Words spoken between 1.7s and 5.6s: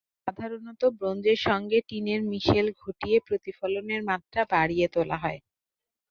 টিনের মিশেল ঘটিয়ে প্রতিফলনের মাত্রা বাড়িয়ে তোলা হতো।